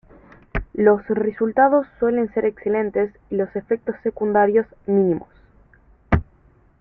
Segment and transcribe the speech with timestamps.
[0.73, 5.29] Los resultados suelen ser excelentes y los efectos secundarios mínimos.